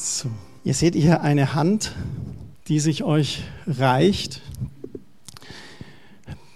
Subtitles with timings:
[0.00, 0.30] So,
[0.62, 1.92] ihr seht hier eine Hand,
[2.68, 4.42] die sich euch reicht.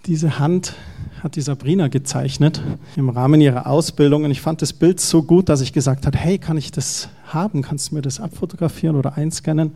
[0.06, 0.76] Diese Hand
[1.24, 2.62] hat die Sabrina gezeichnet
[2.94, 6.16] im Rahmen ihrer Ausbildung und ich fand das Bild so gut, dass ich gesagt habe,
[6.16, 7.62] hey, kann ich das haben?
[7.62, 9.74] Kannst du mir das abfotografieren oder einscannen?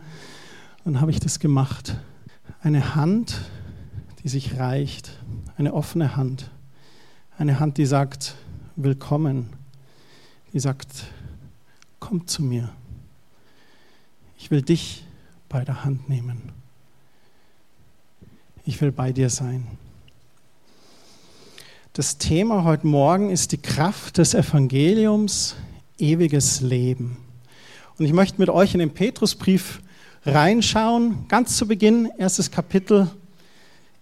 [0.85, 1.97] Dann habe ich das gemacht.
[2.61, 3.41] Eine Hand,
[4.23, 5.11] die sich reicht,
[5.57, 6.51] eine offene Hand,
[7.37, 8.35] eine Hand, die sagt,
[8.77, 9.49] willkommen,
[10.53, 11.03] die sagt,
[11.99, 12.69] komm zu mir.
[14.37, 15.03] Ich will dich
[15.49, 16.51] bei der Hand nehmen.
[18.65, 19.65] Ich will bei dir sein.
[21.93, 25.55] Das Thema heute Morgen ist die Kraft des Evangeliums,
[25.97, 27.17] ewiges Leben.
[27.97, 29.81] Und ich möchte mit euch in den Petrusbrief
[30.25, 33.09] reinschauen, ganz zu Beginn, erstes Kapitel,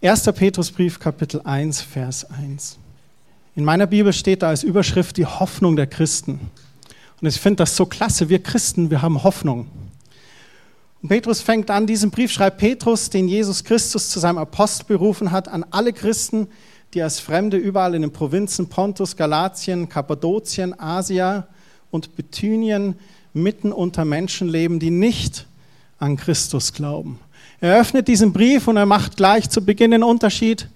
[0.01, 0.23] 1.
[0.33, 2.77] Petrusbrief, Kapitel 1, Vers 1.
[3.55, 6.51] In meiner Bibel steht da als Überschrift die Hoffnung der Christen.
[7.21, 8.27] Und ich finde das so klasse.
[8.27, 9.67] Wir Christen, wir haben Hoffnung.
[11.05, 15.29] Und Petrus fängt an, diesen Brief schreibt Petrus, den Jesus Christus zu seinem Apostel berufen
[15.29, 16.47] hat, an alle Christen,
[16.95, 21.45] die als Fremde überall in den Provinzen Pontus, Galatien, Kappadokien, Asia
[21.91, 22.95] und Bithynien
[23.35, 25.45] mitten unter Menschen leben, die nicht
[25.99, 27.19] an Christus glauben.
[27.61, 30.69] Er öffnet diesen Brief und er macht gleich zu Beginn den Unterschied.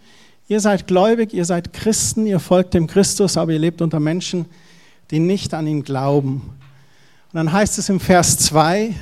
[0.47, 4.45] Ihr seid gläubig, ihr seid Christen, ihr folgt dem Christus, aber ihr lebt unter Menschen,
[5.09, 6.51] die nicht an ihn glauben.
[7.31, 8.93] Und dann heißt es im Vers 2,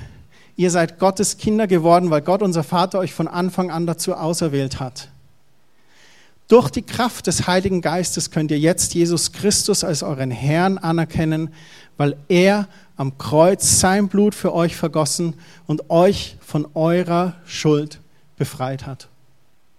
[0.58, 4.80] Ihr seid Gottes Kinder geworden, weil Gott, unser Vater, euch von Anfang an dazu auserwählt
[4.80, 5.08] hat.
[6.48, 11.54] Durch die Kraft des Heiligen Geistes könnt ihr jetzt Jesus Christus als euren Herrn anerkennen,
[11.98, 15.36] weil er am Kreuz sein Blut für euch vergossen
[15.68, 18.00] und euch von eurer Schuld
[18.38, 19.10] befreit hat.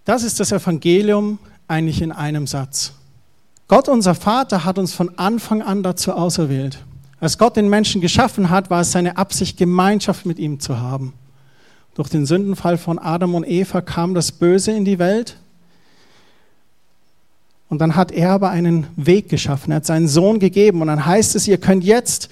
[0.05, 2.93] Das ist das Evangelium eigentlich in einem Satz.
[3.67, 6.79] Gott, unser Vater, hat uns von Anfang an dazu auserwählt.
[7.21, 11.15] Als Gott den Menschen geschaffen hat, war es seine Absicht, Gemeinschaft mit ihm zu haben.
[11.95, 15.37] Durch den Sündenfall von Adam und Eva kam das Böse in die Welt.
[17.69, 19.73] Und dann hat er aber einen Weg geschaffen.
[19.73, 20.81] Er hat seinen Sohn gegeben.
[20.81, 22.29] Und dann heißt es, ihr könnt jetzt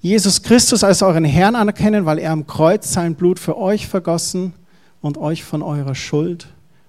[0.00, 4.52] Jesus Christus als euren Herrn anerkennen, weil er am Kreuz sein Blut für euch vergossen
[5.00, 6.46] und euch von eurer Schuld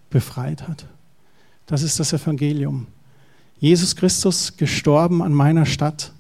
[0.10, 0.86] befreit hat.
[1.66, 2.88] Das ist das Evangelium.
[3.58, 6.12] Jesus Christus gestorben an meiner Stadt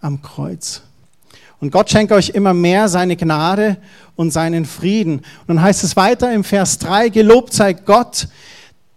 [0.00, 0.82] am Kreuz.
[1.60, 3.76] Und Gott schenkt euch immer mehr seine Gnade
[4.16, 5.18] und seinen Frieden.
[5.18, 8.28] Und dann heißt es weiter im Vers 3, gelobt sei Gott,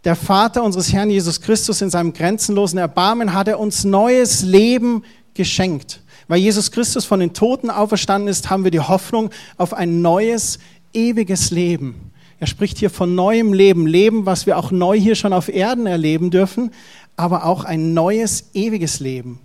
[0.06, 5.04] der Vater unseres Herrn Jesus Christus in seinem grenzenlosen Erbarmen hat er uns neues Leben
[5.34, 6.02] geschenkt.
[6.28, 10.60] Weil Jesus Christus von den Toten auferstanden ist, haben wir die Hoffnung auf ein neues,
[10.94, 12.12] ewiges Leben.
[12.40, 15.86] Er spricht hier von neuem Leben, Leben, was wir auch neu hier schon auf Erden
[15.86, 16.72] erleben dürfen,
[17.16, 19.40] aber auch ein neues, ewiges Leben.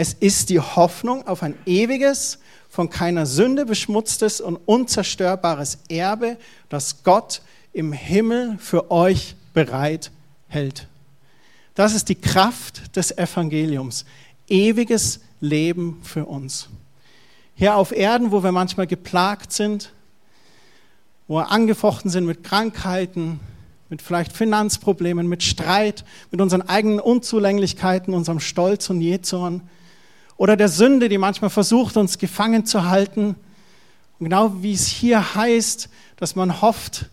[0.00, 2.38] Es ist die Hoffnung auf ein ewiges,
[2.70, 6.38] von keiner Sünde beschmutztes und unzerstörbares Erbe,
[6.70, 7.42] das Gott
[7.74, 10.10] im Himmel für euch bereit
[10.48, 10.88] hält.
[11.74, 14.06] Das ist die Kraft des Evangeliums.
[14.48, 16.70] Ewiges Leben für uns.
[17.54, 19.92] Hier auf Erden, wo wir manchmal geplagt sind,
[21.28, 23.38] wo wir angefochten sind mit Krankheiten,
[23.90, 29.68] mit vielleicht Finanzproblemen, mit Streit, mit unseren eigenen Unzulänglichkeiten, unserem Stolz und Jezorn,
[30.40, 33.36] oder der Sünde, die manchmal versucht, uns gefangen zu halten.
[34.18, 37.10] Und genau wie es hier heißt, dass man hofft,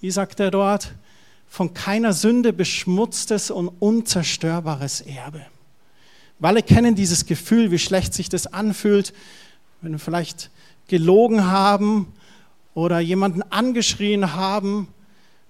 [0.00, 0.92] wie sagt er dort,
[1.48, 5.44] von keiner Sünde beschmutztes und unzerstörbares Erbe.
[6.38, 9.12] Wir alle kennen dieses Gefühl, wie schlecht sich das anfühlt,
[9.80, 10.48] wenn wir vielleicht
[10.86, 12.12] gelogen haben
[12.74, 14.86] oder jemanden angeschrien haben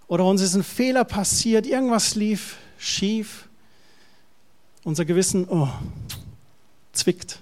[0.07, 3.51] oder uns ist ein Fehler passiert, irgendwas lief schief.
[4.83, 5.69] Unser Gewissen, oh,
[6.93, 7.41] zwickt.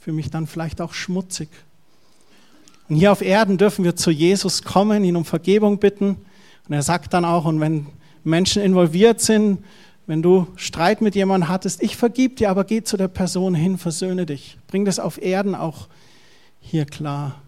[0.00, 1.48] Für mich dann vielleicht auch schmutzig.
[2.88, 6.16] Und hier auf Erden dürfen wir zu Jesus kommen, ihn um Vergebung bitten.
[6.68, 7.86] Und er sagt dann auch, und wenn
[8.22, 9.64] Menschen involviert sind,
[10.06, 13.78] wenn du Streit mit jemandem hattest, ich vergib dir, aber geh zu der Person hin,
[13.78, 14.58] versöhne dich.
[14.66, 15.88] Bring das auf Erden auch
[16.60, 17.40] hier klar.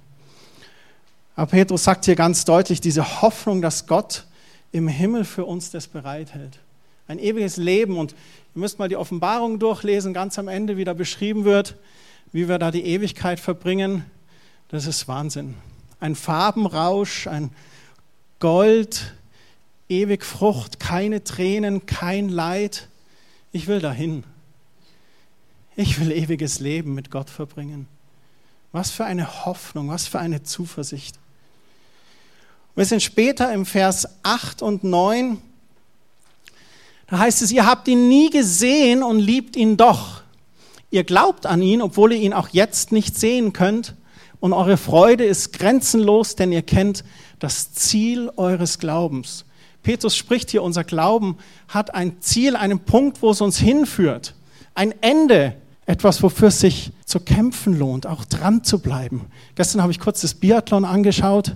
[1.35, 4.25] Aber Petrus sagt hier ganz deutlich diese Hoffnung, dass Gott
[4.73, 6.59] im Himmel für uns das bereithält.
[7.09, 7.99] Ein ewiges Leben.
[7.99, 8.15] Und
[8.57, 11.77] Ihr müsst mal die Offenbarung durchlesen, ganz am Ende, wie da beschrieben wird,
[12.33, 14.07] wie wir da die Ewigkeit verbringen.
[14.69, 15.57] Das ist Wahnsinn.
[16.01, 17.51] Ein Farbenrausch, ein
[18.41, 19.13] Gold,
[19.91, 22.89] ewig Frucht, keine Tränen, kein Leid.
[23.53, 24.25] Ich will dahin.
[25.77, 27.87] Ich will ewiges Leben mit Gott verbringen.
[28.73, 31.19] Was für eine Hoffnung, was für eine Zuversicht.
[32.75, 35.43] Wir sind später im Vers 8 und 9
[37.07, 40.23] da heißt es, ihr habt ihn nie gesehen und liebt ihn doch.
[40.91, 43.95] Ihr glaubt an ihn, obwohl ihr ihn auch jetzt nicht sehen könnt.
[44.39, 47.05] und eure Freude ist grenzenlos, denn ihr kennt
[47.39, 49.45] das Ziel eures Glaubens.
[49.83, 51.37] Petrus spricht hier, unser Glauben
[51.69, 54.35] hat ein Ziel, einen Punkt, wo es uns hinführt.
[54.75, 55.57] Ein Ende,
[55.87, 59.27] etwas, wofür es sich zu kämpfen lohnt, auch dran zu bleiben.
[59.55, 61.55] Gestern habe ich kurz das Biathlon angeschaut.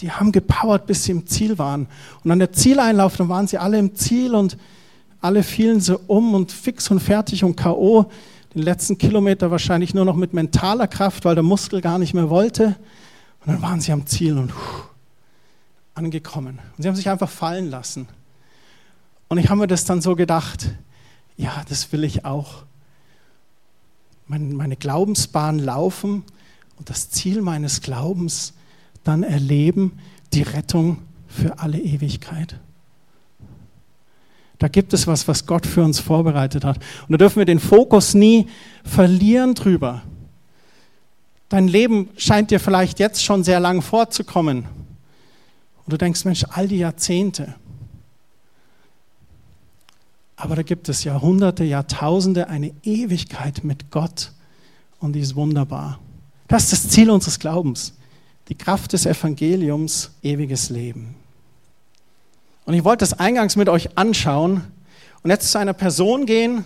[0.00, 1.86] Die haben gepowert, bis sie im Ziel waren.
[2.24, 4.56] Und an der Zieleinlauf, dann waren sie alle im Ziel und
[5.26, 8.06] alle fielen so um und fix und fertig und K.O.
[8.54, 12.30] Den letzten Kilometer wahrscheinlich nur noch mit mentaler Kraft, weil der Muskel gar nicht mehr
[12.30, 12.76] wollte.
[13.40, 14.82] Und dann waren sie am Ziel und puh,
[15.94, 16.60] angekommen.
[16.76, 18.06] Und sie haben sich einfach fallen lassen.
[19.26, 20.70] Und ich habe mir das dann so gedacht,
[21.36, 22.62] ja, das will ich auch.
[24.28, 26.22] Meine Glaubensbahn laufen
[26.78, 28.54] und das Ziel meines Glaubens
[29.02, 29.98] dann erleben,
[30.32, 32.60] die Rettung für alle Ewigkeit.
[34.58, 36.76] Da gibt es was, was Gott für uns vorbereitet hat.
[36.76, 38.46] Und da dürfen wir den Fokus nie
[38.84, 40.02] verlieren drüber.
[41.48, 44.64] Dein Leben scheint dir vielleicht jetzt schon sehr lang vorzukommen.
[45.84, 47.54] Und du denkst, Mensch, all die Jahrzehnte.
[50.36, 54.32] Aber da gibt es Jahrhunderte, Jahrtausende, eine Ewigkeit mit Gott.
[54.98, 55.98] Und die ist wunderbar.
[56.48, 57.94] Das ist das Ziel unseres Glaubens.
[58.48, 61.14] Die Kraft des Evangeliums, ewiges Leben.
[62.66, 64.64] Und ich wollte das eingangs mit euch anschauen
[65.22, 66.64] und jetzt zu einer Person gehen,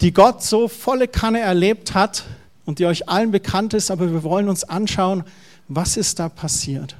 [0.00, 2.24] die Gott so volle Kanne erlebt hat
[2.64, 5.24] und die euch allen bekannt ist, aber wir wollen uns anschauen,
[5.66, 6.96] was ist da passiert.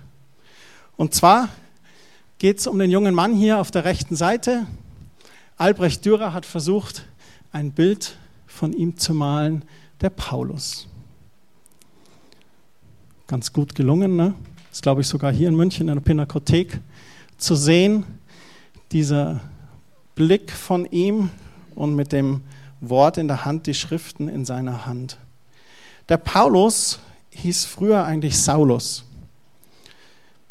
[0.97, 1.49] Und zwar
[2.39, 4.67] geht es um den jungen Mann hier auf der rechten Seite.
[5.57, 7.07] Albrecht Dürer hat versucht,
[7.53, 8.17] ein Bild
[8.47, 9.65] von ihm zu malen,
[10.01, 10.89] der Paulus.
[13.29, 14.35] Ganz gut gelungen, ne?
[14.71, 16.81] Das glaube ich sogar hier in München in der Pinakothek
[17.41, 18.05] zu sehen,
[18.93, 19.41] dieser
[20.15, 21.31] Blick von ihm
[21.75, 22.43] und mit dem
[22.81, 25.19] Wort in der Hand, die Schriften in seiner Hand.
[26.09, 26.99] Der Paulus
[27.31, 29.05] hieß früher eigentlich Saulus.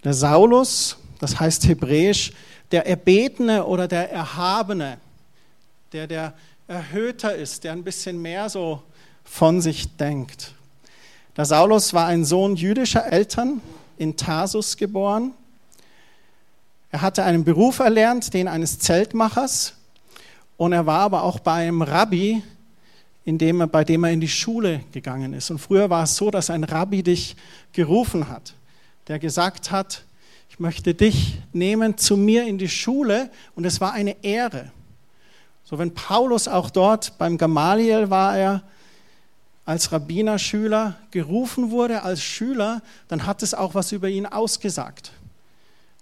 [0.03, 2.31] Der Saulus, das heißt hebräisch,
[2.71, 4.97] der Erbetene oder der Erhabene,
[5.91, 6.33] der der
[6.67, 8.83] Erhöhter ist, der ein bisschen mehr so
[9.23, 10.53] von sich denkt.
[11.35, 13.61] Der Saulus war ein Sohn jüdischer Eltern
[13.97, 15.33] in Tarsus geboren.
[16.91, 19.73] Er hatte einen Beruf erlernt, den eines Zeltmachers.
[20.57, 22.41] Und er war aber auch bei einem Rabbi,
[23.25, 25.51] in dem er, bei dem er in die Schule gegangen ist.
[25.51, 27.35] Und früher war es so, dass ein Rabbi dich
[27.73, 28.53] gerufen hat,
[29.07, 30.03] der gesagt hat,
[30.49, 33.29] ich möchte dich nehmen zu mir in die Schule.
[33.55, 34.71] Und es war eine Ehre.
[35.63, 38.63] So, wenn Paulus auch dort beim Gamaliel war er
[39.63, 45.11] als Rabbinerschüler gerufen wurde, als Schüler, dann hat es auch was über ihn ausgesagt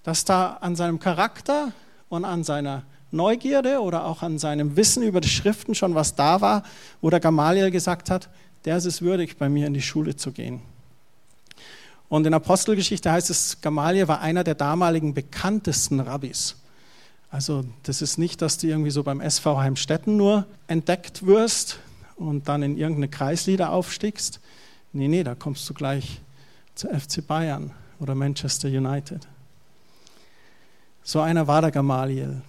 [0.07, 1.74] dass da an seinem Charakter
[2.07, 6.39] und an seiner Neugierde oder auch an seinem Wissen über die Schriften schon was da
[6.39, 6.63] war,
[7.01, 8.30] wo der Gamaliel gesagt hat,
[8.63, 10.62] der ist es würdig, bei mir in die Schule zu gehen.
[12.07, 16.56] Und in Apostelgeschichte heißt es, Gamaliel war einer der damaligen bekanntesten Rabbis.
[17.30, 21.80] Also das ist nicht, dass du irgendwie so beim SV Heimstetten nur entdeckt wirst
[22.15, 24.39] und dann in irgendeine Kreislieder aufstiegst.
[24.94, 26.21] Nee, nee, da kommst du gleich
[26.75, 29.27] zu FC Bayern oder Manchester United.
[31.07, 32.42] So einer war der Gamaliel.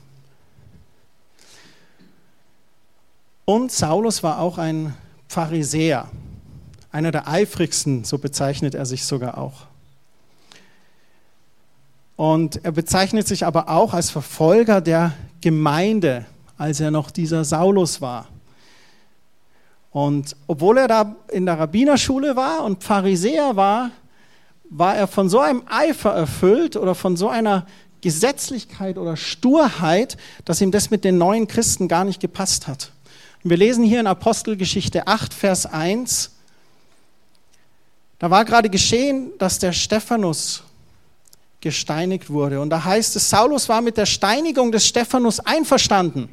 [3.45, 4.97] Und Saulus war auch ein
[5.29, 6.09] Pharisäer,
[6.91, 9.67] einer der eifrigsten, so bezeichnet er sich sogar auch.
[12.17, 18.00] Und er bezeichnet sich aber auch als Verfolger der Gemeinde, als er noch dieser Saulus
[18.00, 18.27] war.
[19.93, 23.93] Und obwohl er da in der Rabbinerschule war und Pharisäer war,
[24.69, 27.65] war er von so einem Eifer erfüllt oder von so einer
[28.00, 32.93] Gesetzlichkeit oder Sturheit, dass ihm das mit den neuen Christen gar nicht gepasst hat.
[33.43, 36.33] Und wir lesen hier in Apostelgeschichte 8, Vers 1,
[38.19, 40.64] da war gerade geschehen, dass der Stephanus
[41.61, 42.61] gesteinigt wurde.
[42.61, 46.28] Und da heißt es, Saulus war mit der Steinigung des Stephanus einverstanden.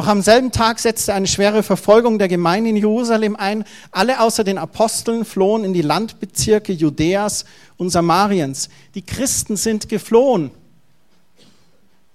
[0.00, 3.64] Noch am selben Tag setzte eine schwere Verfolgung der Gemeinde in Jerusalem ein.
[3.90, 7.44] Alle außer den Aposteln flohen in die Landbezirke Judäas
[7.76, 8.70] und Samariens.
[8.94, 10.52] Die Christen sind geflohen.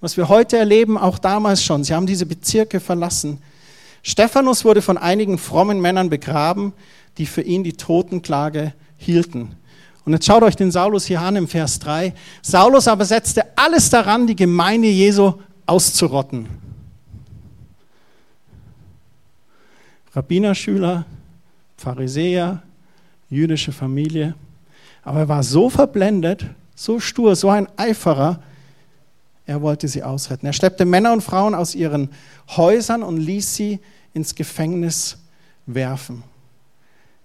[0.02, 1.84] Was wir heute erleben, auch damals schon.
[1.84, 3.38] Sie haben diese Bezirke verlassen.
[4.02, 6.74] Stephanus wurde von einigen frommen Männern begraben,
[7.20, 9.52] die für ihn die Totenklage hielten.
[10.06, 12.16] Und jetzt schaut euch den Saulus hier an im Vers 3.
[12.42, 15.34] Saulus aber setzte alles daran, die Gemeinde Jesu
[15.68, 16.65] auszurotten.
[20.16, 21.06] Rabbinerschüler,
[21.78, 22.64] Pharisäer,
[23.30, 24.36] jüdische Familie.
[25.04, 26.46] Aber er war so verblendet,
[26.76, 28.42] so stur, so ein Eiferer,
[29.46, 30.48] er wollte sie ausretten.
[30.48, 32.10] Er schleppte Männer und Frauen aus ihren
[32.56, 33.80] Häusern und ließ sie
[34.14, 35.18] ins Gefängnis
[35.66, 36.24] werfen.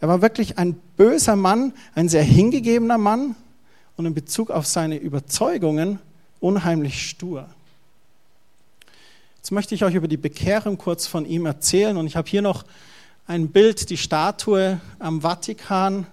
[0.00, 3.36] Er war wirklich ein böser Mann, ein sehr hingegebener Mann
[3.96, 5.98] und in Bezug auf seine Überzeugungen
[6.40, 7.46] unheimlich stur.
[9.40, 12.42] Jetzt möchte ich euch über die Bekehrung kurz von ihm erzählen und ich habe hier
[12.42, 12.62] noch
[13.26, 16.06] ein Bild, die Statue am Vatikan.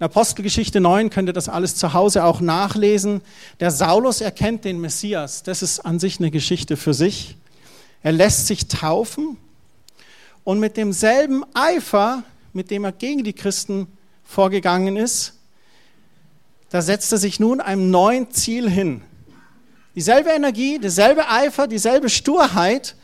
[0.00, 3.20] In Apostelgeschichte 9 könnt ihr das alles zu Hause auch nachlesen.
[3.60, 5.42] Der Saulus erkennt den Messias.
[5.42, 7.36] Das ist an sich eine Geschichte für sich.
[8.02, 9.36] Er lässt sich taufen
[10.42, 12.22] und mit demselben Eifer,
[12.54, 13.88] mit dem er gegen die Christen
[14.24, 15.34] vorgegangen ist,
[16.70, 19.02] da setzt er sich nun einem neuen Ziel hin.
[19.96, 22.94] Dieselbe Energie, dieselbe Eifer, dieselbe Sturheit.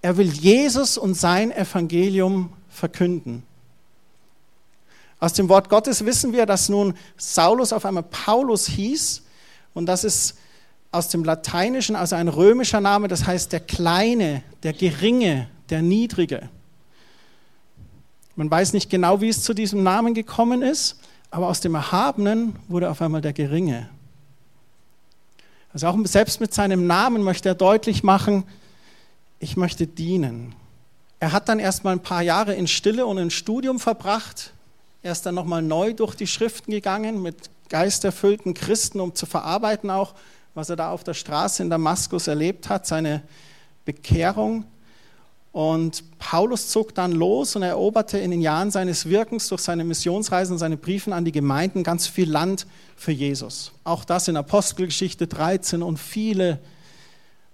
[0.00, 3.42] Er will Jesus und sein Evangelium verkünden.
[5.18, 9.22] Aus dem Wort Gottes wissen wir, dass nun Saulus auf einmal Paulus hieß
[9.74, 10.38] und das ist
[10.92, 16.48] aus dem Lateinischen, also ein römischer Name, das heißt der Kleine, der Geringe, der Niedrige.
[18.36, 21.00] Man weiß nicht genau, wie es zu diesem Namen gekommen ist,
[21.32, 23.88] aber aus dem Erhabenen wurde auf einmal der Geringe.
[25.78, 28.42] Also auch selbst mit seinem Namen möchte er deutlich machen,
[29.38, 30.56] ich möchte dienen.
[31.20, 34.52] Er hat dann erst mal ein paar Jahre in Stille und in Studium verbracht.
[35.04, 39.88] Er ist dann nochmal neu durch die Schriften gegangen mit geisterfüllten Christen, um zu verarbeiten
[39.88, 40.14] auch,
[40.52, 43.22] was er da auf der Straße in Damaskus erlebt hat, seine
[43.84, 44.64] Bekehrung.
[45.58, 50.52] Und Paulus zog dann los und eroberte in den Jahren seines Wirkens durch seine Missionsreisen
[50.52, 53.72] und seine Briefen an die Gemeinden ganz viel Land für Jesus.
[53.82, 56.60] Auch das in Apostelgeschichte 13 und viele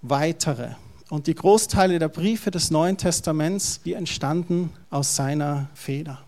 [0.02, 0.72] weitere.
[1.08, 6.20] Und die Großteile der Briefe des Neuen Testaments, die entstanden aus seiner Feder.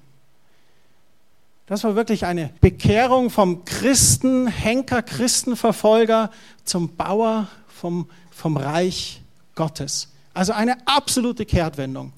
[1.66, 6.30] Das war wirklich eine Bekehrung vom Christen, Henker, Christenverfolger
[6.64, 9.20] zum Bauer vom, vom Reich
[9.54, 10.08] Gottes.
[10.36, 12.12] Also eine absolute Kehrtwendung.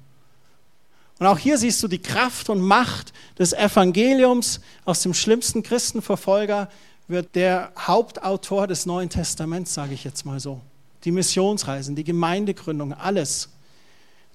[1.21, 4.61] Und auch hier siehst du die Kraft und Macht des Evangeliums.
[4.85, 6.69] Aus dem schlimmsten Christenverfolger
[7.07, 10.61] wird der Hauptautor des Neuen Testaments, sage ich jetzt mal so.
[11.05, 13.51] Die Missionsreisen, die Gemeindegründung, alles.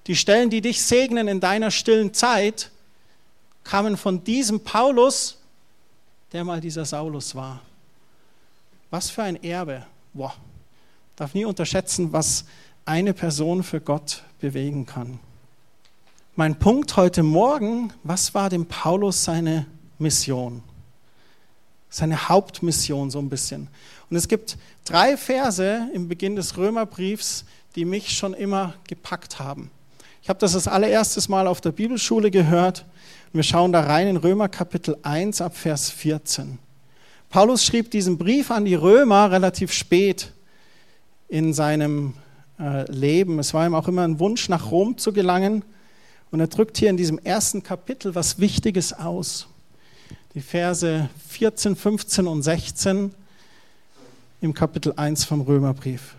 [0.06, 2.70] Die Stellen, die dich segnen in deiner stillen Zeit,
[3.64, 5.36] kamen von diesem Paulus,
[6.32, 7.60] der mal dieser Saulus war.
[8.88, 9.84] Was für ein Erbe.
[10.14, 10.34] Boah.
[11.16, 12.46] Darf nie unterschätzen, was
[12.86, 15.18] eine Person für Gott bewegen kann.
[16.36, 19.66] Mein Punkt heute Morgen, was war dem Paulus seine
[19.98, 20.62] Mission?
[21.88, 23.68] Seine Hauptmission so ein bisschen.
[24.10, 27.44] Und es gibt drei Verse im Beginn des Römerbriefs,
[27.76, 29.70] die mich schon immer gepackt haben.
[30.22, 32.84] Ich habe das das allererstes Mal auf der Bibelschule gehört.
[33.32, 36.58] Wir schauen da rein in Römer Kapitel 1 ab Vers 14.
[37.30, 40.32] Paulus schrieb diesen Brief an die Römer relativ spät
[41.28, 42.14] in seinem
[42.58, 43.38] äh, leben.
[43.38, 45.64] Es war ihm auch immer ein Wunsch, nach Rom zu gelangen.
[46.30, 49.46] Und er drückt hier in diesem ersten Kapitel was Wichtiges aus.
[50.34, 53.14] Die Verse 14, 15 und 16
[54.40, 56.16] im Kapitel 1 vom Römerbrief.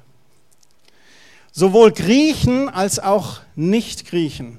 [1.52, 4.58] Sowohl Griechen als auch Nicht-Griechen,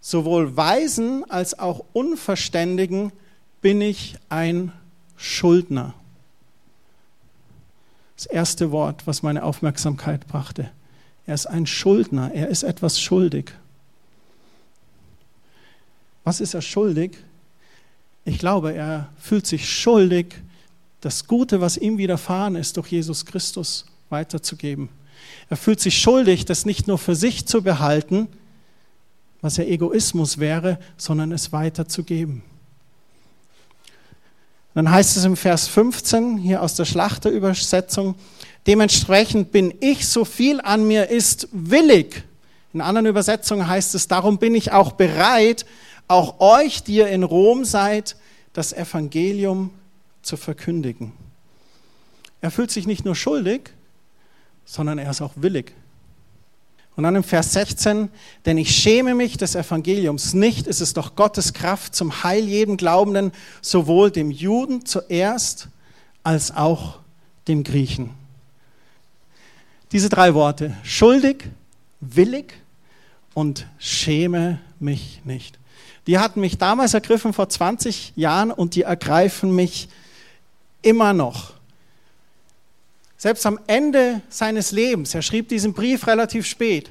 [0.00, 3.12] sowohl Weisen als auch Unverständigen
[3.60, 4.72] bin ich ein
[5.16, 5.94] Schuldner.
[8.16, 10.70] Das erste Wort, was meine Aufmerksamkeit brachte.
[11.28, 13.52] Er ist ein Schuldner, er ist etwas schuldig.
[16.24, 17.18] Was ist er schuldig?
[18.24, 20.36] Ich glaube, er fühlt sich schuldig,
[21.02, 24.88] das Gute, was ihm widerfahren ist, durch Jesus Christus weiterzugeben.
[25.50, 28.28] Er fühlt sich schuldig, das nicht nur für sich zu behalten,
[29.42, 32.42] was ja Egoismus wäre, sondern es weiterzugeben.
[34.72, 38.14] Dann heißt es im Vers 15, hier aus der Schlachterübersetzung,
[38.68, 42.22] Dementsprechend bin ich, so viel an mir ist, willig.
[42.74, 45.64] In anderen Übersetzungen heißt es, darum bin ich auch bereit,
[46.06, 48.16] auch euch, die ihr in Rom seid,
[48.52, 49.70] das Evangelium
[50.20, 51.12] zu verkündigen.
[52.42, 53.70] Er fühlt sich nicht nur schuldig,
[54.66, 55.72] sondern er ist auch willig.
[56.94, 58.10] Und dann im Vers 16,
[58.44, 62.76] denn ich schäme mich des Evangeliums nicht, ist es doch Gottes Kraft zum Heil jedem
[62.76, 63.32] Glaubenden,
[63.62, 65.68] sowohl dem Juden zuerst
[66.22, 66.98] als auch
[67.46, 68.27] dem Griechen.
[69.92, 71.44] Diese drei Worte, schuldig,
[72.00, 72.54] willig
[73.34, 75.58] und schäme mich nicht.
[76.06, 79.88] Die hatten mich damals ergriffen vor 20 Jahren und die ergreifen mich
[80.82, 81.52] immer noch.
[83.16, 86.90] Selbst am Ende seines Lebens, er schrieb diesen Brief relativ spät,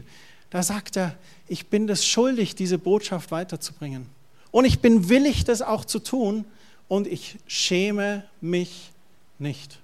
[0.49, 1.15] da sagt er,
[1.47, 4.07] ich bin es schuldig, diese Botschaft weiterzubringen.
[4.51, 6.45] Und ich bin willig, das auch zu tun
[6.87, 8.91] und ich schäme mich
[9.39, 9.79] nicht.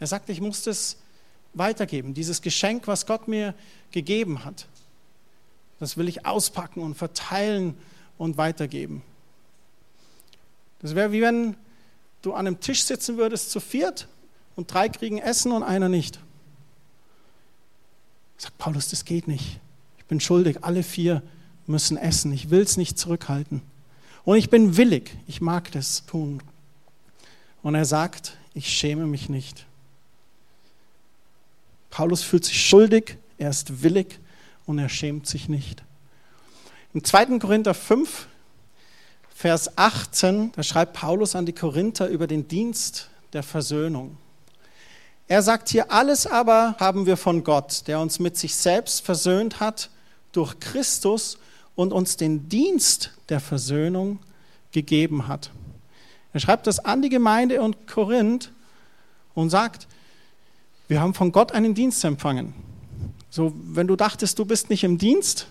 [0.00, 0.96] Er sagt, ich muss das
[1.52, 3.54] weitergeben, dieses Geschenk, was Gott mir
[3.90, 4.66] gegeben hat.
[5.78, 7.74] Das will ich auspacken und verteilen
[8.18, 9.02] und weitergeben.
[10.80, 11.56] Das wäre wie wenn
[12.22, 14.08] du an einem Tisch sitzen würdest zu viert
[14.56, 16.20] und drei kriegen Essen und einer nicht.
[18.38, 19.60] Sagt Paulus, das geht nicht.
[19.98, 21.22] Ich bin schuldig, alle vier
[21.66, 22.32] müssen essen.
[22.32, 23.62] Ich will es nicht zurückhalten.
[24.24, 26.42] Und ich bin willig, ich mag das tun.
[27.62, 29.66] Und er sagt, ich schäme mich nicht.
[31.90, 34.18] Paulus fühlt sich schuldig, er ist willig
[34.66, 35.82] und er schämt sich nicht.
[36.94, 37.38] Im 2.
[37.38, 38.26] Korinther 5,
[39.34, 44.16] Vers 18, da schreibt Paulus an die Korinther über den Dienst der Versöhnung.
[45.28, 49.60] Er sagt hier, alles aber haben wir von Gott, der uns mit sich selbst versöhnt
[49.60, 49.90] hat
[50.32, 51.38] durch Christus
[51.76, 54.18] und uns den Dienst der Versöhnung
[54.72, 55.52] gegeben hat.
[56.32, 58.52] Er schreibt das an die Gemeinde in Korinth
[59.34, 59.86] und sagt,
[60.90, 62.52] wir haben von Gott einen Dienst empfangen.
[63.30, 65.46] So, wenn du dachtest, du bist nicht im Dienst,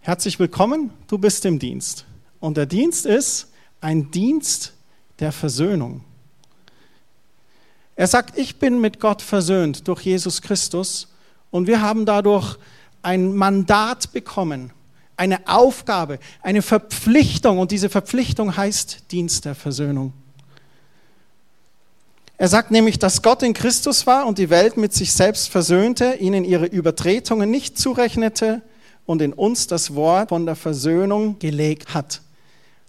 [0.00, 2.06] herzlich willkommen, du bist im Dienst.
[2.40, 3.48] Und der Dienst ist
[3.82, 4.72] ein Dienst
[5.18, 6.04] der Versöhnung.
[7.96, 11.08] Er sagt, ich bin mit Gott versöhnt durch Jesus Christus
[11.50, 12.56] und wir haben dadurch
[13.02, 14.72] ein Mandat bekommen,
[15.18, 20.14] eine Aufgabe, eine Verpflichtung und diese Verpflichtung heißt Dienst der Versöhnung.
[22.40, 26.14] Er sagt nämlich, dass Gott in Christus war und die Welt mit sich selbst versöhnte,
[26.20, 28.62] ihnen ihre Übertretungen nicht zurechnete
[29.04, 32.22] und in uns das Wort von der Versöhnung gelegt hat.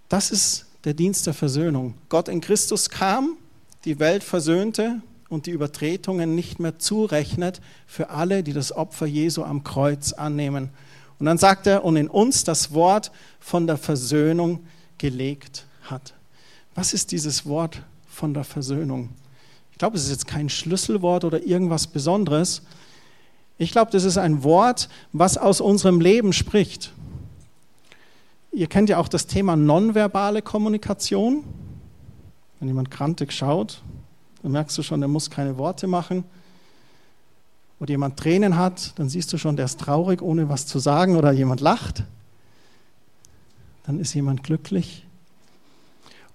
[0.08, 1.96] Das ist der Dienst der Versöhnung.
[2.08, 3.36] Gott in Christus kam,
[3.84, 9.43] die Welt versöhnte und die Übertretungen nicht mehr zurechnet für alle, die das Opfer Jesu
[9.43, 10.70] am Kreuz annehmen.
[11.20, 14.65] Und dann sagt er, und in uns das Wort von der Versöhnung
[14.98, 16.13] gelegt hat.
[16.74, 19.10] Was ist dieses Wort von der Versöhnung?
[19.72, 22.62] Ich glaube, es ist jetzt kein Schlüsselwort oder irgendwas Besonderes.
[23.57, 26.94] Ich glaube, das ist ein Wort, was aus unserem Leben spricht.
[28.51, 31.44] Ihr kennt ja auch das Thema nonverbale Kommunikation.
[32.60, 33.81] Wenn jemand krantig schaut,
[34.44, 36.24] dann merkst du schon, der muss keine Worte machen
[37.81, 41.16] oder jemand Tränen hat, dann siehst du schon, der ist traurig, ohne was zu sagen,
[41.16, 42.03] oder jemand lacht,
[43.84, 45.07] dann ist jemand glücklich.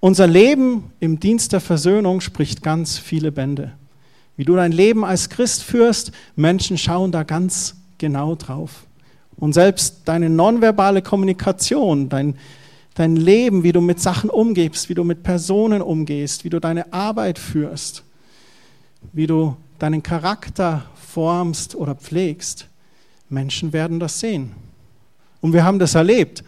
[0.01, 3.73] Unser Leben im Dienst der Versöhnung spricht ganz viele Bände.
[4.37, 8.87] Wie du dein Leben als Christ führst, Menschen schauen da ganz genau drauf.
[9.37, 12.37] Und selbst deine nonverbale Kommunikation, dein,
[12.95, 16.93] dein Leben, wie du mit Sachen umgehst, wie du mit Personen umgehst, wie du deine
[16.93, 18.05] Arbeit führst,
[19.13, 22.69] wie du deinen Charakter formst oder pflegst,
[23.29, 24.53] Menschen werden das sehen.
[25.41, 26.45] Und wir haben das erlebt.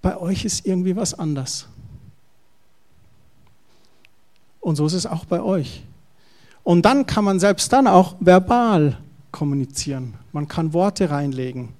[0.00, 1.68] Bei euch ist irgendwie was anders.
[4.62, 5.82] Und so ist es auch bei euch.
[6.62, 8.96] Und dann kann man selbst dann auch verbal
[9.32, 10.14] kommunizieren.
[10.32, 11.70] Man kann Worte reinlegen.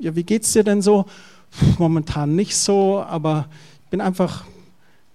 [0.00, 1.04] Ja, wie geht's dir denn so?
[1.78, 3.46] Momentan nicht so, aber
[3.84, 4.44] ich bin einfach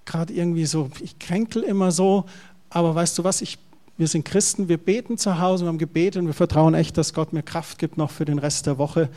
[0.05, 2.25] gerade irgendwie so, ich kränkel immer so,
[2.69, 3.57] aber weißt du was, ich
[3.97, 7.13] wir sind Christen, wir beten zu Hause, wir haben gebetet und wir vertrauen echt, dass
[7.13, 9.09] Gott mir Kraft gibt noch für den Rest der Woche,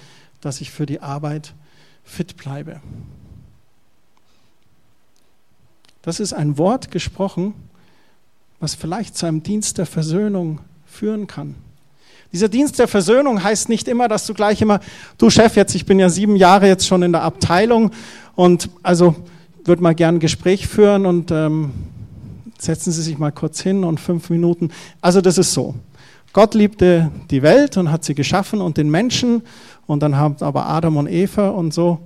[0.42, 1.54] dass ich für die Arbeit
[2.04, 2.80] fit bleibe.
[6.06, 7.52] Das ist ein Wort gesprochen,
[8.60, 11.56] was vielleicht zu einem Dienst der Versöhnung führen kann.
[12.32, 14.78] Dieser Dienst der Versöhnung heißt nicht immer, dass du gleich immer,
[15.18, 17.90] du Chef, jetzt, ich bin ja sieben Jahre jetzt schon in der Abteilung
[18.36, 19.16] und also
[19.64, 21.72] würde mal gern ein Gespräch führen und ähm,
[22.56, 24.70] setzen Sie sich mal kurz hin und fünf Minuten.
[25.00, 25.74] Also das ist so.
[26.32, 29.42] Gott liebte die Welt und hat sie geschaffen und den Menschen
[29.88, 31.98] und dann haben aber Adam und Eva und so.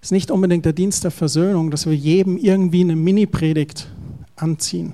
[0.00, 3.88] Ist nicht unbedingt der Dienst der Versöhnung, dass wir jedem irgendwie eine Mini-Predigt
[4.36, 4.92] anziehen.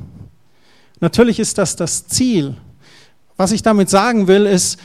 [1.01, 2.57] Natürlich ist das das Ziel.
[3.37, 4.79] Was ich damit sagen will, ist,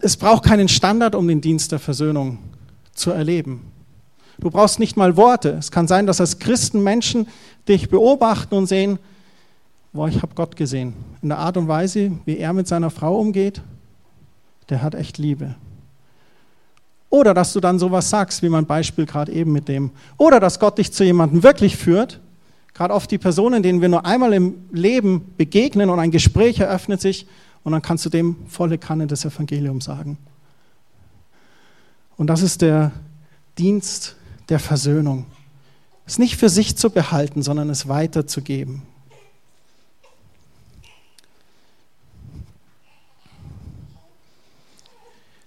[0.00, 2.38] es braucht keinen Standard, um den Dienst der Versöhnung
[2.94, 3.72] zu erleben.
[4.38, 5.50] Du brauchst nicht mal Worte.
[5.50, 7.26] Es kann sein, dass als Christen Menschen
[7.68, 8.98] dich beobachten und sehen,
[9.92, 10.94] boah, ich habe Gott gesehen.
[11.22, 13.62] In der Art und Weise, wie er mit seiner Frau umgeht,
[14.68, 15.54] der hat echt Liebe.
[17.08, 19.90] Oder dass du dann sowas sagst, wie mein Beispiel gerade eben mit dem.
[20.16, 22.20] Oder dass Gott dich zu jemandem wirklich führt.
[22.74, 27.00] Gerade oft die Personen, denen wir nur einmal im Leben begegnen und ein Gespräch eröffnet
[27.00, 27.26] sich
[27.64, 30.18] und dann kannst du dem volle Kanne des Evangeliums sagen.
[32.16, 32.92] Und das ist der
[33.58, 34.16] Dienst
[34.48, 35.26] der Versöhnung.
[36.06, 38.82] Es nicht für sich zu behalten, sondern es weiterzugeben.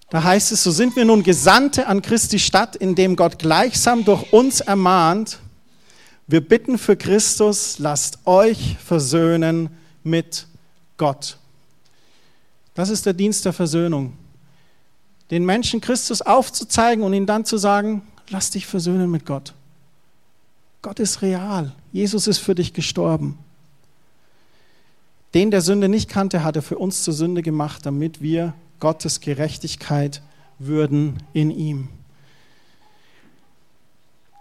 [0.10, 4.34] Da heißt es, so sind wir nun Gesandte an Christi Stadt, indem Gott gleichsam durch
[4.34, 5.39] uns ermahnt,
[6.28, 9.69] wir bitten für Christus, lasst euch versöhnen
[10.04, 10.45] mit
[10.98, 11.38] Gott.
[12.76, 14.13] Das ist der Dienst der Versöhnung.
[15.32, 19.54] den Menschen Christus aufzuzeigen und ihnen dann zu sagen, lass dich versöhnen mit Gott.
[20.82, 21.72] Gott ist real.
[21.91, 23.38] Jesus ist für dich gestorben.
[25.34, 29.21] Den, der Sünde nicht kannte, hat er für uns zur Sünde gemacht, damit wir Gottes
[29.21, 30.21] Gerechtigkeit
[30.57, 31.89] würden in ihm.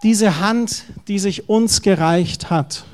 [0.03, 2.85] Diese Hand, die sich uns gereicht hat,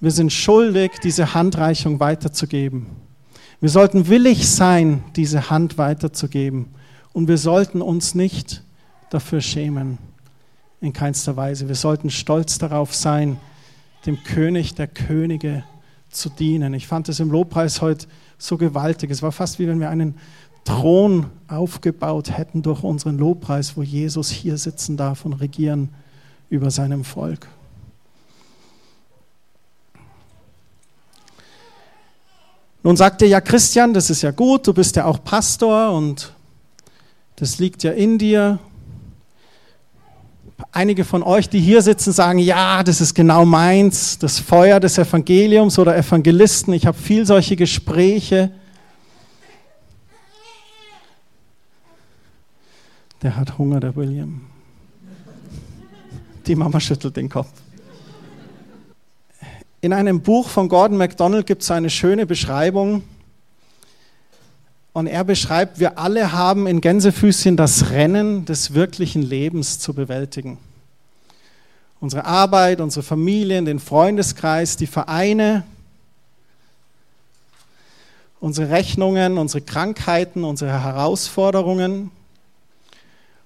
[0.00, 2.86] wir sind schuldig, diese Handreichung weiterzugeben.
[3.60, 6.66] Wir sollten willig sein, diese Hand weiterzugeben.
[7.14, 8.62] Und wir sollten uns nicht
[9.08, 9.98] dafür schämen,
[10.82, 11.68] in keinster Weise.
[11.68, 13.38] Wir sollten stolz darauf sein,
[14.04, 15.64] dem König der Könige
[16.10, 16.74] zu dienen.
[16.74, 18.06] Ich fand es im Lobpreis heute
[18.38, 19.10] so gewaltig.
[19.10, 20.16] Es war fast wie wenn wir einen
[20.64, 25.90] Thron aufgebaut hätten durch unseren Lobpreis, wo Jesus hier sitzen darf und regieren
[26.50, 27.48] über seinem Volk.
[32.82, 36.32] Nun sagt er, ja Christian, das ist ja gut, du bist ja auch Pastor und
[37.36, 38.58] das liegt ja in dir.
[40.72, 44.96] Einige von euch, die hier sitzen, sagen, ja, das ist genau meins, das Feuer des
[44.96, 46.72] Evangeliums oder Evangelisten.
[46.72, 48.50] Ich habe viel solche Gespräche.
[53.22, 54.42] Der hat Hunger, der William.
[56.46, 57.50] Die Mama schüttelt den Kopf.
[59.82, 63.02] In einem Buch von Gordon MacDonald gibt es eine schöne Beschreibung.
[64.96, 70.56] Und er beschreibt, wir alle haben in Gänsefüßchen das Rennen des wirklichen Lebens zu bewältigen.
[72.00, 75.64] Unsere Arbeit, unsere Familien, den Freundeskreis, die Vereine,
[78.40, 82.10] unsere Rechnungen, unsere Krankheiten, unsere Herausforderungen.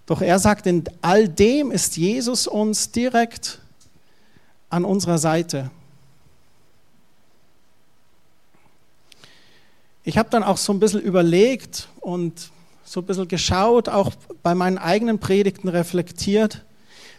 [0.07, 3.59] Doch er sagt, in all dem ist Jesus uns direkt
[4.69, 5.73] an unserer Seite.
[10.11, 12.51] Ich habe dann auch so ein bisschen überlegt und
[12.85, 14.11] so ein bisschen geschaut, auch
[14.43, 16.65] bei meinen eigenen Predigten reflektiert.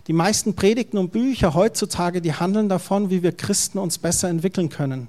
[0.08, 4.68] Die meisten Predigten und Bücher heutzutage, die handeln davon, wie wir Christen uns besser entwickeln
[4.68, 5.08] können.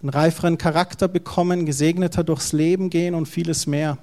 [0.00, 3.98] Einen reiferen Charakter bekommen, gesegneter durchs Leben gehen und vieles mehr.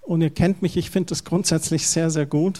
[0.00, 2.58] Und ihr kennt mich, ich finde das grundsätzlich sehr, sehr gut.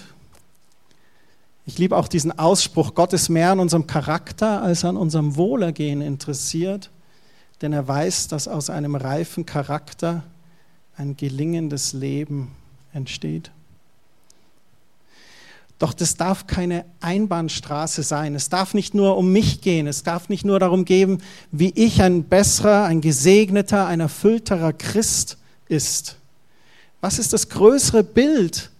[1.65, 6.03] Ich liebe auch diesen Ausspruch, Gott ist mehr an unserem Charakter als an unserem Wohlergehen
[6.03, 6.91] interessiert,
[7.63, 10.23] denn er weiß, dass aus einem reifen Charakter
[10.97, 12.53] ein gelingendes Leben
[12.93, 13.51] entsteht.
[15.79, 18.35] Doch das darf keine Einbahnstraße sein.
[18.35, 19.87] Es darf nicht nur um mich gehen.
[19.87, 25.37] Es darf nicht nur darum gehen, wie ich ein besserer, ein gesegneter, ein erfüllterer Christ
[25.69, 26.17] ist.
[27.01, 28.71] Was ist das größere Bild,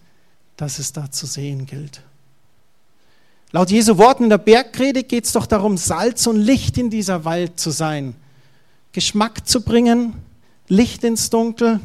[0.57, 2.01] das es da zu sehen gilt?
[3.51, 7.23] Laut Jesu Worten in der Bergpredigt geht es doch darum, Salz und Licht in dieser
[7.25, 8.15] Welt zu sein,
[8.95, 10.13] Geschmack zu bringen,
[10.69, 11.81] Licht ins Dunkel.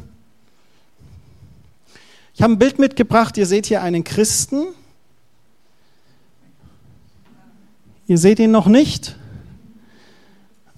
[2.33, 4.67] Ich habe ein Bild mitgebracht, ihr seht hier einen Christen.
[8.07, 9.17] Ihr seht ihn noch nicht.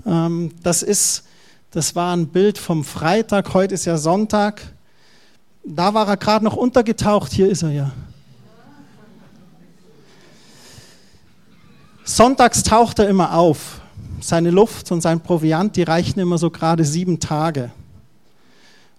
[0.08, 1.26] Ähm, das, ist,
[1.70, 4.74] das war ein Bild vom Freitag, heute ist ja Sonntag.
[5.64, 7.92] Da war er gerade noch untergetaucht, hier ist er ja.
[12.04, 13.83] Sonntags taucht er immer auf.
[14.24, 17.72] Seine Luft und sein Proviant, die reichen immer so gerade sieben Tage.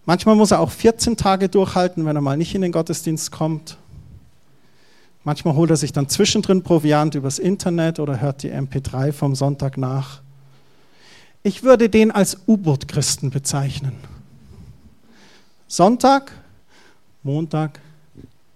[0.04, 3.78] Manchmal muss er auch 14 Tage durchhalten, wenn er mal nicht in den Gottesdienst kommt.
[5.24, 9.78] Manchmal holt er sich dann zwischendrin Proviant übers Internet oder hört die MP3 vom Sonntag
[9.78, 10.20] nach.
[11.42, 13.94] Ich würde den als U-Boot-Christen bezeichnen.
[15.66, 16.32] Sonntag
[17.22, 17.80] Montag,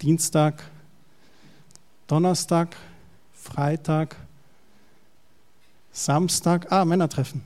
[0.02, 0.62] Dienstag,
[2.06, 2.76] Donnerstag,
[3.32, 4.14] Freitag,
[5.92, 7.42] Samstag, ah, Männertreffen.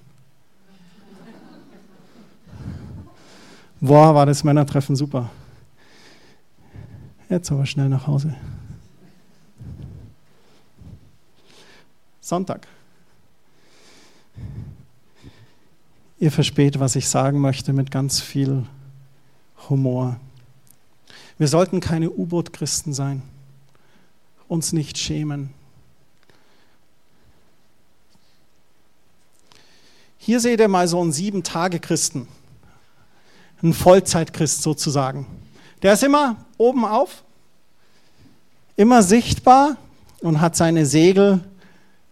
[3.81, 5.31] Boah, war das Männertreffen super.
[7.29, 8.35] Jetzt aber schnell nach Hause.
[12.21, 12.69] Sonntag.
[16.21, 18.65] Ihr versteht, was ich sagen möchte mit ganz viel
[19.69, 20.21] Humor.
[21.37, 23.23] Wir sollten keine U-Boot-Christen sein,
[24.47, 25.53] uns nicht schämen.
[30.25, 32.29] Hier seht ihr mal so einen Sieben-Tage-Christen,
[33.61, 35.27] einen Vollzeitchrist sozusagen.
[35.83, 37.25] Der ist immer oben auf,
[38.77, 39.77] immer sichtbar
[40.21, 41.41] und hat seine Segel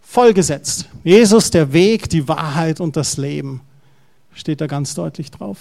[0.01, 0.89] vollgesetzt.
[1.05, 3.61] Jesus, der Weg, die Wahrheit und das Leben,
[4.33, 5.59] steht da ganz deutlich drauf.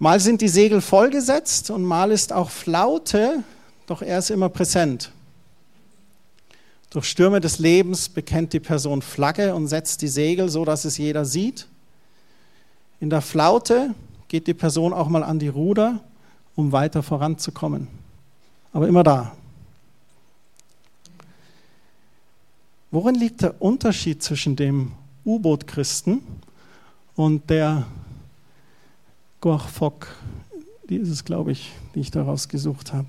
[0.00, 3.44] Mal sind die Segel vollgesetzt und mal ist auch Flaute,
[3.86, 5.12] doch er ist immer präsent.
[6.94, 10.96] Durch Stürme des Lebens bekennt die Person Flagge und setzt die Segel so, dass es
[10.96, 11.66] jeder sieht.
[13.00, 13.96] In der Flaute
[14.28, 15.98] geht die Person auch mal an die Ruder,
[16.54, 17.88] um weiter voranzukommen.
[18.72, 19.34] Aber immer da.
[22.92, 24.92] Worin liegt der Unterschied zwischen dem
[25.24, 26.22] U-Boot-Christen
[27.16, 27.86] und der
[29.40, 30.14] Gorfok?
[30.88, 33.08] Die ist es, glaube ich, die ich daraus gesucht habe.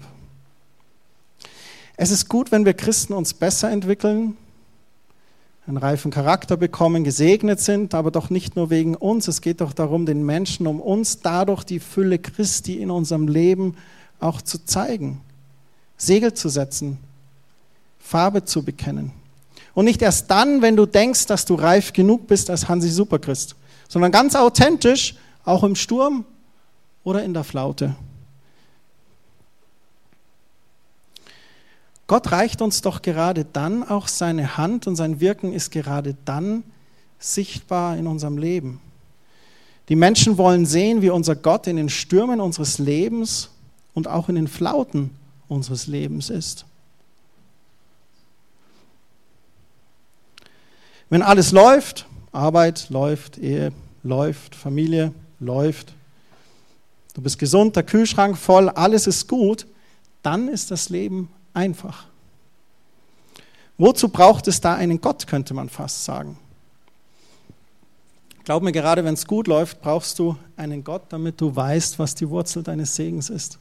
[1.98, 4.36] Es ist gut, wenn wir Christen uns besser entwickeln,
[5.68, 9.28] einen reifen Charakter bekommen, gesegnet sind, aber doch nicht nur wegen uns.
[9.28, 13.76] Es geht doch darum, den Menschen um uns dadurch die Fülle Christi in unserem Leben
[14.20, 15.22] auch zu zeigen,
[15.98, 17.00] Segel zu setzen,
[18.00, 19.12] Farbe zu bekennen.
[19.74, 23.56] Und nicht erst dann, wenn du denkst, dass du reif genug bist als Hansi Superchrist,
[23.88, 26.26] sondern ganz authentisch, auch im Sturm
[27.04, 27.96] oder in der Flaute.
[32.08, 36.64] Gott reicht uns doch gerade dann auch seine Hand und sein Wirken ist gerade dann
[37.18, 38.80] sichtbar in unserem Leben.
[39.90, 43.50] Die Menschen wollen sehen, wie unser Gott in den Stürmen unseres Lebens
[43.94, 45.12] und auch in den Flauten
[45.48, 46.66] unseres Lebens ist.
[51.10, 53.72] Wenn alles läuft, Arbeit läuft, Ehe
[54.04, 55.94] läuft, Familie läuft,
[57.14, 59.68] du bist gesund, der Kühlschrank voll, alles ist gut,
[60.24, 62.06] dann ist das Leben einfach.
[63.78, 66.38] Wozu braucht es da einen Gott, könnte man fast sagen.
[68.46, 72.14] Glaub mir, gerade wenn es gut läuft, brauchst du einen Gott, damit du weißt, was
[72.14, 73.58] die Wurzel deines Segens ist.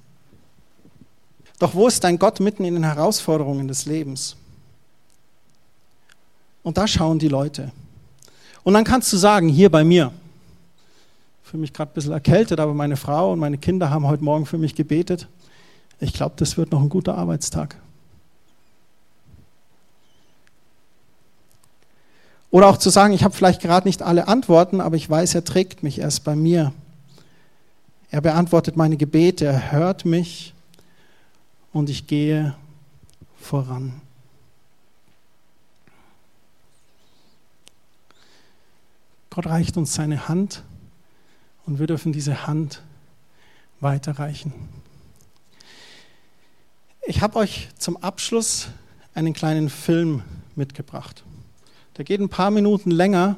[1.59, 4.37] Doch wo ist dein Gott mitten in den Herausforderungen des Lebens?
[6.63, 7.73] Und da schauen die Leute.
[8.63, 10.13] Und dann kannst du sagen, hier bei mir,
[11.43, 14.45] für mich gerade ein bisschen erkältet, aber meine Frau und meine Kinder haben heute Morgen
[14.45, 15.29] für mich gebetet.
[16.01, 17.77] Ich glaube, das wird noch ein guter Arbeitstag.
[22.51, 25.45] Oder auch zu sagen, ich habe vielleicht gerade nicht alle Antworten, aber ich weiß, er
[25.45, 26.73] trägt mich erst bei mir.
[28.13, 30.55] Er beantwortet meine Gebete, er hört mich
[31.73, 32.55] und ich gehe
[33.41, 34.01] voran.
[39.31, 40.63] Gott reicht uns seine Hand
[41.67, 42.83] und wir dürfen diese Hand
[43.81, 44.53] weiterreichen.
[47.07, 48.69] Ich habe euch zum Abschluss
[49.13, 50.23] einen kleinen Film
[50.57, 51.23] mitgebracht.
[51.99, 53.37] Der geht ein paar Minuten länger.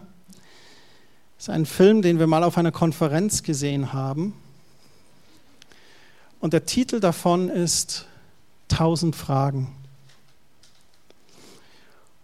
[1.37, 4.35] Das ist ein Film, den wir mal auf einer Konferenz gesehen haben.
[6.39, 8.07] Und der Titel davon ist
[8.69, 9.75] Tausend Fragen.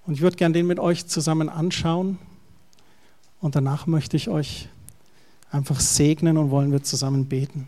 [0.07, 2.21] Und ich würde gerne den mit euch zusammen anschauen.
[3.41, 4.69] Und danach möchte ich euch
[5.51, 7.67] einfach segnen und wollen wir zusammen beten.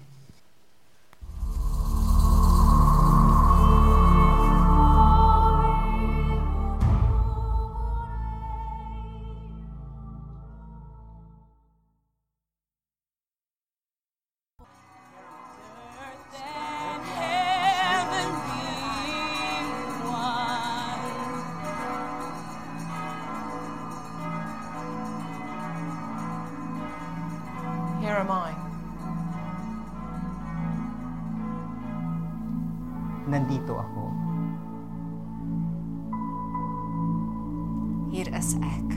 [38.24, 38.90] vir as ek.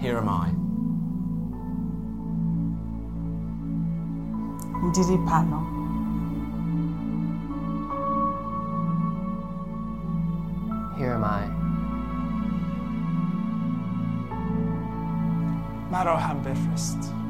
[0.00, 0.50] Here am I.
[4.92, 5.60] Didi Pano.
[10.98, 11.46] Here am I.
[15.90, 17.23] Maro Hambefrist.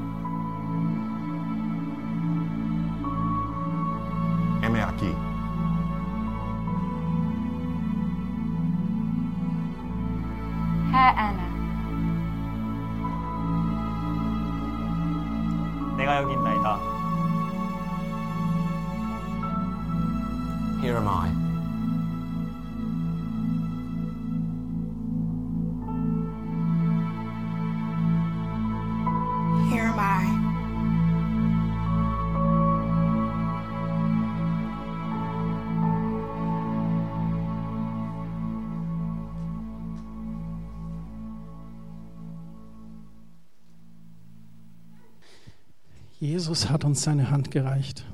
[46.21, 48.05] Jesus hat uns seine Hand gereicht.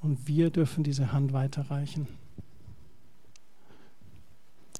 [0.00, 2.08] Und wir dürfen diese Hand weiterreichen.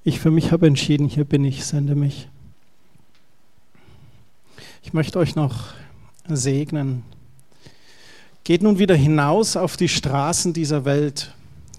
[0.04, 2.28] Ich für mich habe entschieden, hier bin ich, sende mich.
[4.82, 5.74] Ich möchte euch noch
[6.28, 7.04] segnen.
[8.42, 11.32] Geht nun wieder hinaus auf die Straßen dieser Welt.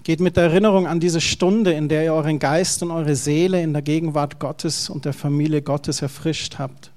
[0.04, 3.62] Geht mit der Erinnerung an diese Stunde, in der ihr euren Geist und eure Seele
[3.62, 6.93] in der Gegenwart Gottes und der Familie Gottes erfrischt habt.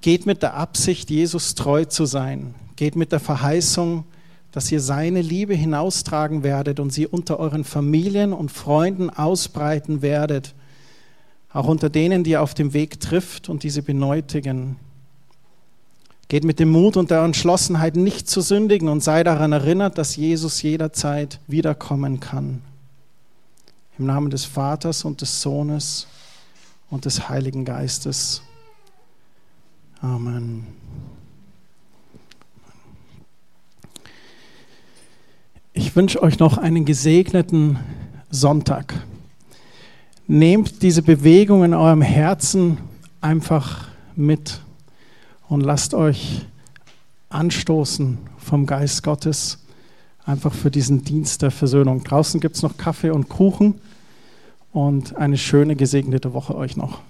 [0.00, 2.54] Geht mit der Absicht, Jesus treu zu sein.
[2.76, 4.04] Geht mit der Verheißung,
[4.52, 10.54] dass ihr seine Liebe hinaustragen werdet und sie unter euren Familien und Freunden ausbreiten werdet,
[11.52, 14.76] auch unter denen, die ihr auf dem Weg trifft und diese benötigen.
[16.28, 20.16] Geht mit dem Mut und der Entschlossenheit, nicht zu sündigen und sei daran erinnert, dass
[20.16, 22.62] Jesus jederzeit wiederkommen kann.
[23.98, 26.06] Im Namen des Vaters und des Sohnes
[26.88, 28.42] und des Heiligen Geistes.
[30.02, 30.66] Amen.
[35.74, 37.78] Ich wünsche euch noch einen gesegneten
[38.30, 38.94] Sonntag.
[40.26, 42.78] Nehmt diese Bewegung in eurem Herzen
[43.20, 44.62] einfach mit
[45.48, 46.46] und lasst euch
[47.28, 49.58] anstoßen vom Geist Gottes,
[50.24, 52.04] einfach für diesen Dienst der Versöhnung.
[52.04, 53.80] Draußen gibt es noch Kaffee und Kuchen
[54.72, 57.00] und eine schöne gesegnete Woche euch noch.